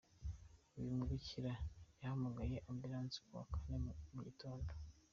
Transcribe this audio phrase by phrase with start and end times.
[0.77, 1.51] Uyu mubikira
[2.01, 3.77] yahamagaje ambilansi ku wa Kane
[4.13, 4.71] mu gitondo.